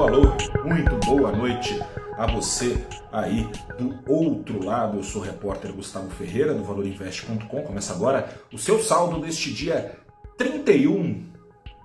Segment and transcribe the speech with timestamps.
[0.00, 1.78] Alô, alô, muito boa noite
[2.16, 3.46] a você aí
[3.78, 4.96] do outro lado.
[4.96, 7.62] Eu sou o repórter Gustavo Ferreira do valorinvest.com.
[7.64, 9.98] Começa agora o seu saldo deste dia
[10.38, 11.26] 31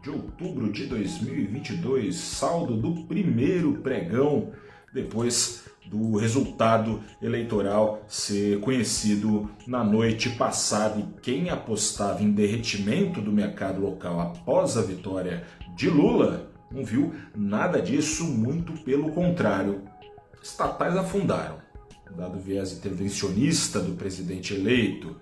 [0.01, 4.53] de outubro de 2022, saldo do primeiro pregão
[4.93, 13.33] depois do resultado eleitoral ser conhecido na noite passada e quem apostava em derretimento do
[13.33, 15.43] mercado local após a vitória
[15.75, 19.81] de Lula não viu nada disso, muito pelo contrário.
[20.43, 21.55] Estatais afundaram,
[22.15, 25.15] dado o viés intervencionista do presidente eleito.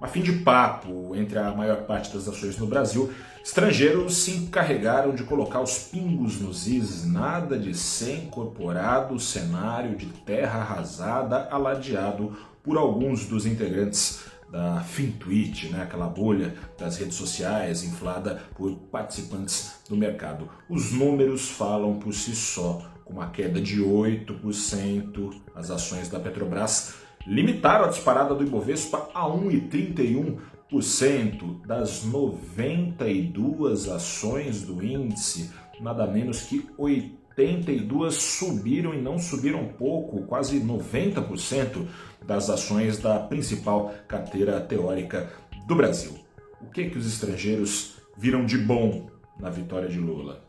[0.00, 3.12] A fim de papo entre a maior parte das ações no Brasil,
[3.42, 10.06] estrangeiros se encarregaram de colocar os pingos nos is, nada de ser incorporado cenário de
[10.06, 14.20] terra arrasada aladeado por alguns dos integrantes
[14.54, 20.48] da FinTwitch, né, aquela bolha das redes sociais inflada por participantes do mercado.
[20.70, 26.94] Os números falam por si só, com uma queda de 8%, as ações da Petrobras
[27.26, 35.50] limitaram a disparada do Ibovespa a 1,31% das 92 ações do índice,
[35.80, 41.88] nada menos que 82 subiram e não subiram pouco, quase 90%
[42.26, 45.30] das ações da principal carteira teórica
[45.66, 46.12] do Brasil.
[46.60, 49.08] O que que os estrangeiros viram de bom
[49.38, 50.44] na vitória de Lula?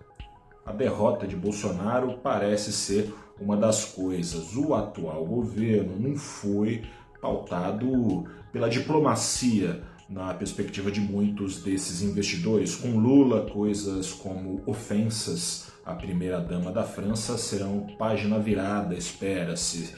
[0.65, 4.55] A derrota de Bolsonaro parece ser uma das coisas.
[4.55, 6.83] O atual governo não foi
[7.21, 12.75] pautado pela diplomacia na perspectiva de muitos desses investidores.
[12.75, 19.93] Com Lula, coisas como ofensas à primeira-dama da França serão página virada, espera-se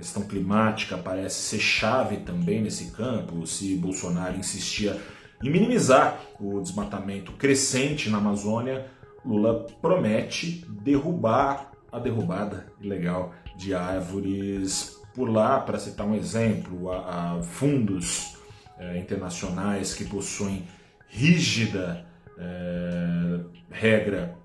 [0.00, 3.46] questão climática parece ser chave também nesse campo.
[3.46, 5.00] Se Bolsonaro insistia
[5.42, 8.86] em minimizar o desmatamento crescente na Amazônia,
[9.24, 17.34] Lula promete derrubar a derrubada ilegal de árvores por lá, para citar um exemplo, a,
[17.38, 18.36] a fundos
[18.78, 20.66] é, internacionais que possuem
[21.08, 22.06] rígida
[22.38, 23.40] é,
[23.70, 24.39] regra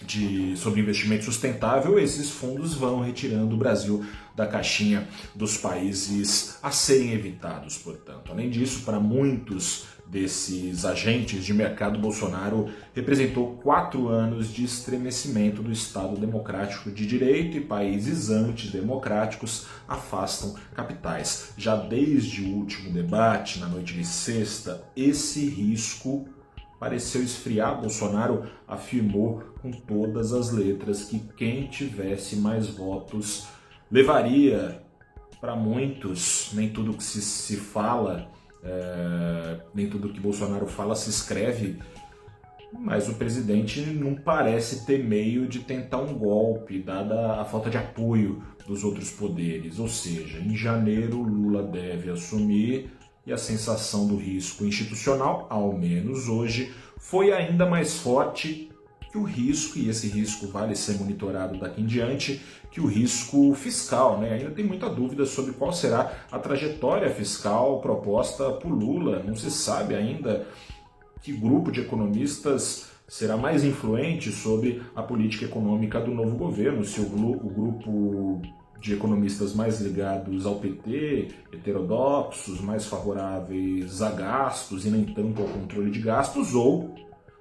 [0.00, 4.04] de, sobre investimento sustentável, esses fundos vão retirando o Brasil
[4.34, 8.32] da caixinha dos países a serem evitados, portanto.
[8.32, 15.72] Além disso, para muitos desses agentes de mercado, Bolsonaro representou quatro anos de estremecimento do
[15.72, 21.54] Estado democrático de direito e países antidemocráticos afastam capitais.
[21.56, 26.28] Já desde o último debate, na noite de sexta, esse risco
[26.82, 27.80] pareceu esfriar.
[27.80, 33.46] Bolsonaro afirmou com todas as letras que quem tivesse mais votos
[33.88, 34.82] levaria
[35.40, 38.28] para muitos, nem tudo que se, se fala,
[38.64, 41.78] é, nem tudo que Bolsonaro fala se escreve,
[42.72, 47.76] mas o presidente não parece ter meio de tentar um golpe, dada a falta de
[47.76, 49.78] apoio dos outros poderes.
[49.78, 52.90] Ou seja, em janeiro, Lula deve assumir
[53.26, 58.70] e a sensação do risco institucional, ao menos hoje, foi ainda mais forte
[59.10, 62.40] que o risco, e esse risco vale ser monitorado daqui em diante,
[62.70, 64.18] que o risco fiscal.
[64.18, 64.32] Né?
[64.32, 69.22] Ainda tem muita dúvida sobre qual será a trajetória fiscal proposta por Lula.
[69.22, 70.46] Não se sabe ainda
[71.20, 76.98] que grupo de economistas será mais influente sobre a política econômica do novo governo, se
[76.98, 78.40] o, o grupo
[78.82, 85.48] de economistas mais ligados ao PT, heterodoxos, mais favoráveis a gastos e nem tanto ao
[85.48, 86.92] controle de gastos, ou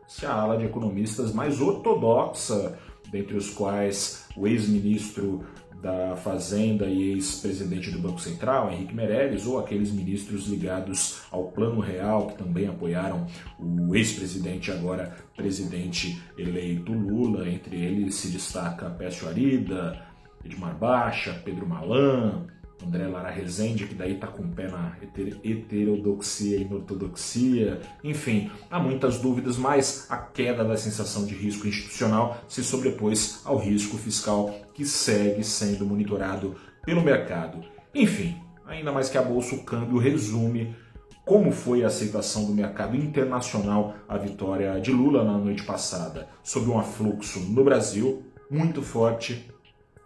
[0.07, 2.77] se a ala de economistas mais ortodoxa,
[3.11, 5.43] dentre os quais o ex-ministro
[5.81, 11.79] da Fazenda e ex-presidente do Banco Central, Henrique Meirelles, ou aqueles ministros ligados ao Plano
[11.79, 13.25] Real, que também apoiaram
[13.59, 17.49] o ex-presidente, agora presidente eleito Lula.
[17.49, 20.10] Entre eles se destaca Pécio Arida,
[20.43, 22.47] Edmar Baixa, Pedro Malan,
[22.85, 24.95] André Lara Rezende, que daí está com o pé na
[25.43, 27.79] heterodoxia e ortodoxia.
[28.03, 33.57] Enfim, há muitas dúvidas, mas a queda da sensação de risco institucional se sobrepôs ao
[33.57, 37.63] risco fiscal que segue sendo monitorado pelo mercado.
[37.93, 40.75] Enfim, ainda mais que a Bolsa, o câmbio resume
[41.23, 46.27] como foi a aceitação do mercado internacional à vitória de Lula na noite passada.
[46.43, 49.49] Sob um afluxo no Brasil muito forte,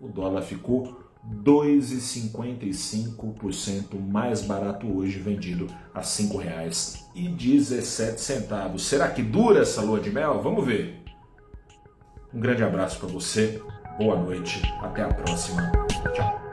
[0.06, 1.04] o dólar ficou
[1.44, 8.78] 2,55% mais barato hoje, vendido a R$ 5,17.
[8.78, 10.44] Será que dura essa lua de mel?
[10.44, 11.02] Vamos ver.
[12.32, 13.60] Um grande abraço para você,
[13.98, 15.72] boa noite, até a próxima.
[16.14, 16.45] Tchau.